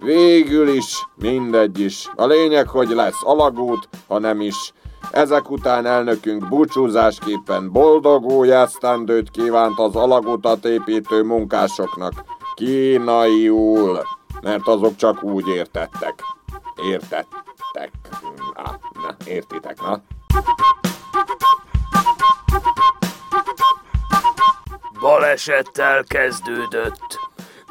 végül 0.04 0.68
is, 0.68 1.08
mindegy 1.16 1.80
is. 1.80 2.10
A 2.16 2.26
lényeg, 2.26 2.68
hogy 2.68 2.90
lesz 2.90 3.24
alagút, 3.24 3.90
ha 4.08 4.20
nem 4.20 4.42
is 4.42 4.74
ezek 5.12 5.50
után 5.50 5.86
elnökünk 5.86 6.48
búcsúzásképpen 6.48 7.72
boldog 7.72 8.26
új 8.26 8.52
esztendőt 8.52 9.32
kívánt 9.32 9.80
az 9.80 9.96
alagutat 9.96 10.66
építő 10.66 11.24
munkásoknak. 11.24 12.14
Kínaiul, 12.56 14.04
mert 14.42 14.68
azok 14.68 14.96
csak 14.96 15.24
úgy 15.24 15.48
értettek. 15.48 16.14
Értettek. 16.90 17.92
Ah, 18.54 18.74
na, 18.94 19.16
értitek, 19.26 19.82
na? 19.82 20.02
Balesettel 25.00 26.04
kezdődött. 26.04 27.20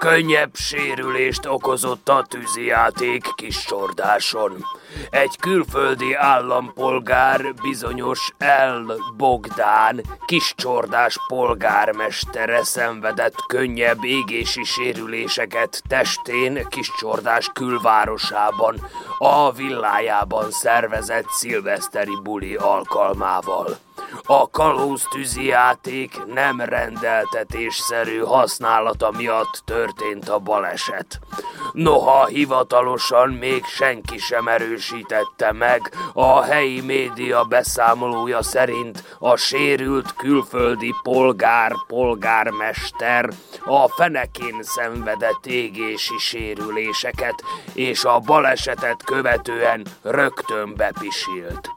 Könnyebb 0.02 0.54
sérülést 0.54 1.46
okozott 1.46 2.08
a 2.08 2.26
tűzijáték 2.28 3.26
kis 3.34 3.64
csordáson. 3.64 4.64
Egy 5.10 5.36
külföldi 5.40 6.14
állampolgár, 6.14 7.54
bizonyos 7.62 8.32
El 8.38 8.84
Bogdán, 9.16 10.00
kiscsordás 10.26 11.16
polgármestere 11.28 12.64
szenvedett 12.64 13.34
könnyebb 13.46 14.04
égési 14.04 14.62
sérüléseket 14.64 15.82
testén 15.88 16.66
kiscsordás 16.68 17.50
külvárosában, 17.52 18.76
a 19.18 19.52
villájában 19.52 20.50
szervezett 20.50 21.28
szilveszteri 21.28 22.18
buli 22.22 22.54
alkalmával. 22.54 23.78
A 24.24 24.50
kalóz 24.50 25.06
játék 25.36 26.24
nem 26.26 26.60
rendeltetésszerű 26.60 28.18
használata 28.18 29.10
miatt 29.10 29.62
történt 29.64 30.28
a 30.28 30.38
baleset. 30.38 31.20
Noha 31.72 32.26
hivatalosan 32.26 33.30
még 33.30 33.64
senki 33.64 34.18
sem 34.18 34.48
erős 34.48 34.82
erősítette 34.82 35.52
meg. 35.52 35.92
A 36.12 36.42
helyi 36.42 36.80
média 36.80 37.44
beszámolója 37.44 38.42
szerint 38.42 39.16
a 39.18 39.36
sérült 39.36 40.14
külföldi 40.14 40.94
polgár, 41.02 41.72
polgármester 41.86 43.28
a 43.64 43.88
fenekén 43.88 44.62
szenvedett 44.62 45.46
égési 45.46 46.18
sérüléseket, 46.18 47.42
és 47.74 48.04
a 48.04 48.18
balesetet 48.18 49.04
követően 49.04 49.86
rögtön 50.02 50.74
bepisilt. 50.76 51.70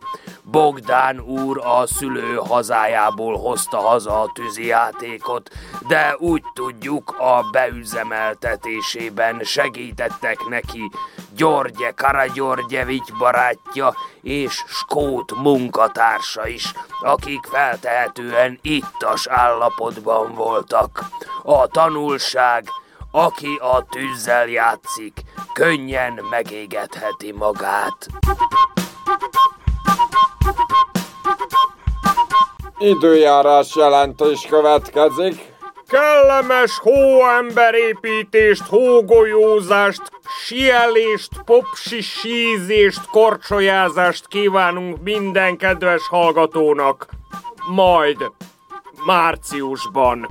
Bogdán 0.52 1.20
úr 1.20 1.62
a 1.64 1.88
szülő 1.88 2.36
hazájából 2.36 3.38
hozta 3.38 3.78
haza 3.78 4.22
a 4.22 4.32
tűzijátékot, 4.34 5.50
de 5.88 6.16
úgy 6.20 6.44
tudjuk, 6.54 7.16
a 7.20 7.46
beüzemeltetésében 7.52 9.44
segítettek 9.86 10.48
neki 10.50 10.92
Györgye 11.36 11.92
Karagyörgyevics 11.92 13.14
barátja 13.18 13.96
és 14.22 14.64
Skót 14.68 15.32
munkatársa 15.36 16.48
is, 16.48 16.74
akik 17.02 17.46
feltehetően 17.52 18.60
ittas 18.62 19.28
állapotban 19.28 20.34
voltak. 20.34 21.06
A 21.44 21.68
tanulság, 21.68 22.68
aki 23.12 23.56
a 23.62 23.86
tűzzel 23.90 24.48
játszik, 24.48 25.22
könnyen 25.54 26.20
megégetheti 26.30 27.32
magát. 27.32 28.08
Időjárás 32.78 33.76
jelentés 33.76 34.46
következik. 34.50 35.55
Kellemes 35.96 36.78
hóemberépítést, 36.78 38.64
hógolyózást, 38.68 40.02
sielést, 40.46 41.30
popsi 41.46 42.02
sízést, 42.02 43.06
korcsolyázást 43.06 44.28
kívánunk 44.28 45.02
minden 45.04 45.58
kedves 45.58 46.08
hallgatónak. 46.08 47.08
Majd 47.68 48.18
márciusban. 49.06 50.30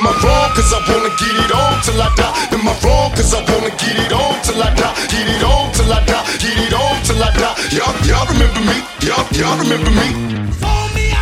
Am 0.00 0.06
I 0.06 0.12
wrong? 0.24 0.48
Cause 0.56 0.72
I 0.72 0.80
wanna 0.88 1.12
get 1.20 1.36
it 1.44 1.52
on 1.52 1.82
till 1.84 2.00
I 2.00 2.08
die. 2.16 2.56
Am 2.56 2.66
I 2.66 2.72
wrong? 2.80 3.12
Cause 3.12 3.34
I 3.34 3.44
wanna 3.52 3.68
get 3.76 4.00
it 4.00 4.10
on 4.10 4.40
till 4.40 4.62
I 4.62 4.72
die. 4.72 4.94
Get 5.12 5.28
it 5.28 5.44
on 5.44 5.72
till 5.74 5.92
I 5.92 6.02
die. 6.06 6.24
Get 6.40 6.56
it 6.56 6.72
on 6.72 7.02
till 7.04 7.22
I 7.22 7.28
die. 7.36 7.52
Y'all, 7.76 7.92
y'all 8.08 8.24
remember 8.32 8.60
me? 8.64 8.80
Y'all, 9.04 9.28
y'all 9.36 9.58
remember 9.60 9.90
me? 9.90 10.08
Call 10.56 10.88
me. 10.96 11.12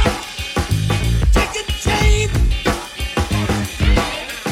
Take 1.34 1.58
a 1.58 1.64
chance. 1.82 2.30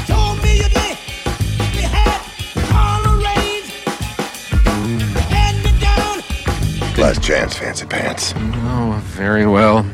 Call 0.09 0.35
me 0.43 0.59
a 0.59 0.69
day. 0.75 0.99
We 1.77 1.83
had 1.87 2.19
all 2.75 2.99
the 3.07 3.15
range. 3.23 3.71
Hand 5.31 5.63
me 5.63 5.71
down. 5.79 6.19
Last 6.99 7.23
chance, 7.23 7.55
fancy 7.55 7.87
pants. 7.87 8.35
Oh, 8.37 9.01
very 9.15 9.47
well. 9.47 9.87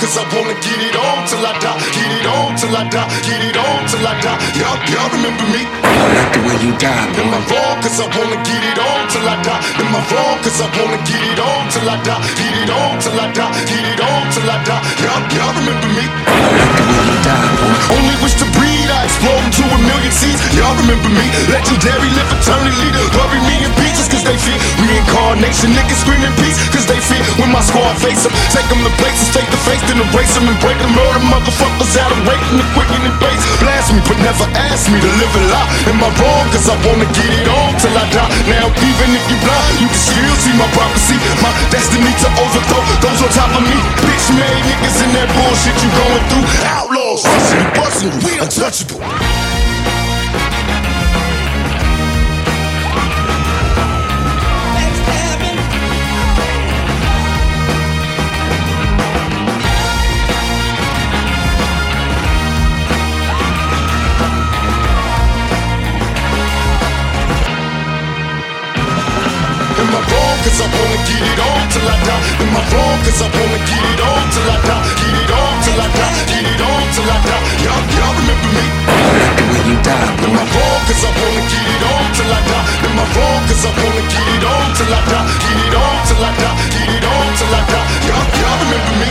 Cause 0.00 0.16
I 0.16 0.24
wanna 0.32 0.56
get 0.64 0.80
it 0.80 0.96
on 0.96 1.18
till 1.28 1.44
I 1.44 1.52
die. 1.60 1.76
Get 1.92 2.08
it 2.08 2.24
on 2.24 2.56
till 2.56 2.72
I 2.72 2.88
die. 2.88 3.04
Get 3.20 3.40
it 3.44 3.56
on 3.56 3.80
till 3.84 4.00
I 4.00 4.16
die. 4.24 4.38
Y'all, 4.56 4.80
y'all 4.88 5.10
remember 5.12 5.44
me? 5.52 5.60
I 5.68 5.92
like 6.16 6.32
the 6.32 6.40
way 6.48 6.56
you 6.64 6.72
die, 6.80 7.04
Am 7.20 7.28
I 7.28 7.36
boy. 7.44 7.52
wrong? 7.52 7.76
Cause 7.84 8.00
I 8.00 8.08
wanna 8.16 8.40
get 8.48 8.62
it 8.64 8.78
on 8.80 9.00
till 9.12 9.28
I 9.28 9.36
die. 9.44 9.60
Am 9.76 9.92
I 9.92 10.00
wrong? 10.08 10.36
Cause 10.40 10.56
I 10.64 10.68
wanna 10.72 10.98
get 11.04 11.20
it 11.20 11.36
on 11.36 11.62
till 11.68 11.84
I 11.84 11.96
die. 12.00 12.22
Get 12.32 12.54
it 12.64 12.70
on 12.72 12.92
till 13.04 13.20
I 13.20 13.28
die. 13.28 13.52
Get 13.68 13.84
it 13.92 14.00
on 14.00 14.22
till 14.32 14.48
I 14.48 14.56
die. 14.64 14.82
Y'all, 15.04 15.20
y'all 15.36 15.52
remember 15.60 15.88
me? 15.92 16.04
I 16.08 16.48
like 16.48 16.74
the 16.80 16.84
way 16.88 17.02
you 17.04 17.16
die, 17.20 17.48
boy. 17.60 17.94
Only 18.00 18.16
wish 18.24 18.36
to 18.40 18.46
breed, 18.56 18.79
I 19.00 19.08
explode 19.08 19.40
into 19.48 19.64
a 19.64 19.78
million 19.80 20.12
seeds. 20.12 20.36
Y'all 20.52 20.76
remember 20.76 21.08
me? 21.08 21.24
Legendary, 21.48 22.12
live 22.20 22.28
eternally. 22.36 22.92
Bury 23.16 23.40
me 23.48 23.64
in 23.64 23.72
pieces 23.80 24.04
cause 24.12 24.20
they 24.20 24.36
fear 24.36 24.60
reincarnation. 24.76 25.72
Niggas 25.72 26.04
screaming 26.04 26.36
peace 26.36 26.60
cause 26.68 26.84
they 26.84 27.00
fear 27.08 27.24
when 27.40 27.48
my 27.48 27.64
squad 27.64 27.96
face 27.96 28.28
them. 28.28 28.32
Take 28.52 28.68
them 28.68 28.84
to 28.84 28.92
places, 29.00 29.32
take 29.32 29.48
the 29.48 29.56
face, 29.64 29.80
then 29.88 30.04
erase 30.04 30.36
them 30.36 30.52
and 30.52 30.58
break 30.60 30.76
them. 30.76 30.92
Murder 30.92 31.24
motherfuckers 31.32 31.96
out 31.96 32.12
of 32.12 32.20
waiting 32.28 32.60
and 32.60 32.70
quicking 32.76 33.00
and 33.00 33.16
base. 33.16 33.40
Blast 33.64 33.88
me, 33.96 34.04
but 34.04 34.20
never 34.20 34.44
ask 34.68 34.92
me 34.92 35.00
to 35.00 35.10
live 35.16 35.32
a 35.32 35.42
lie. 35.48 35.68
Am 35.88 35.96
I 36.04 36.12
wrong? 36.20 36.44
Cause 36.52 36.68
I 36.68 36.76
wanna 36.84 37.08
get 37.16 37.32
it 37.40 37.48
on 37.48 37.72
till 37.80 37.96
I 37.96 38.04
die. 38.12 38.28
Now, 38.52 38.68
even 38.68 39.08
if 39.16 39.24
you 39.32 39.40
blind, 39.40 39.80
you 39.80 39.88
can 39.88 39.96
still 39.96 40.36
see 40.44 40.52
my 40.60 40.68
prophecy. 40.76 41.16
My 41.40 41.48
destiny 41.72 42.12
to 42.20 42.28
overthrow 42.36 42.84
those 43.00 43.24
on 43.24 43.32
top 43.32 43.48
of 43.56 43.64
me. 43.64 43.80
Bitch 44.04 44.28
made 44.36 44.60
niggas 44.68 45.00
in 45.08 45.10
that 45.16 45.32
bullshit 45.40 45.76
you 45.80 45.88
going 45.88 46.24
through. 46.28 46.46
Outlaws, 46.68 47.24
busting 47.24 47.64
busting 47.72 48.14
we 48.28 48.36
untouchable. 48.36 48.89
Cause 70.40 70.62
I 70.62 70.66
wanna 70.66 70.98
get 71.06 71.22
it 71.22 71.38
on 71.38 71.68
till 71.70 71.86
I 71.86 71.96
die. 72.02 72.42
Am 72.42 72.56
I 72.56 72.62
wrong? 72.72 72.98
Cause 73.04 73.22
I 73.22 73.28
wanna 73.28 73.58
get 73.70 73.84
it 73.86 74.00
on 74.00 74.24
till 74.32 74.50
I 74.50 74.56
die. 74.66 74.82
Get 74.98 75.14
it 75.20 75.30
on 75.30 75.54
till 75.62 75.80
I 75.80 75.86
die. 75.94 76.14
Get 76.26 76.44
it 76.48 76.60
on 76.60 76.82
till 76.92 77.06
I 77.06 77.18
die. 77.22 77.44
Y'all, 77.64 77.82
y'all 77.94 78.14
remember 78.18 78.48
me? 78.56 78.79
You 79.70 79.78
die, 79.86 79.94
Am 80.26 80.34
boy. 80.34 80.78
Cause 80.90 81.04
I 81.06 81.10
wanna 81.14 81.42
get 81.46 81.66
it 81.74 81.84
on 81.86 82.04
till 82.16 82.32
I 82.34 82.40
die. 82.50 82.86
Am 82.86 82.98
I 82.98 83.06
wanna 83.78 84.02
get 84.10 84.26
it 84.34 84.44
on 84.44 84.66
till 84.74 84.90
I 84.90 85.00
die. 85.06 85.26
Get 85.46 85.58
it 85.66 85.74
on 85.78 85.96
till 86.06 86.24
I 86.26 86.30
die. 86.42 86.56
Get 86.74 86.90
it 86.90 87.04
on 87.06 87.26
till 87.38 87.54
I 87.54 87.62
die. 87.70 87.86
Y'all, 88.08 88.26
y'all 88.40 88.58
remember 88.66 88.94
me? 89.02 89.10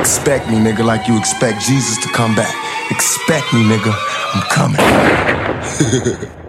Expect 0.00 0.48
me, 0.48 0.56
nigga, 0.56 0.84
like 0.84 1.08
you 1.08 1.18
expect 1.18 1.60
Jesus 1.60 1.98
to 2.04 2.08
come 2.08 2.34
back. 2.34 2.54
Expect 2.90 3.52
me, 3.52 3.60
nigga. 3.64 3.92
I'm 4.34 4.42
coming. 4.48 6.38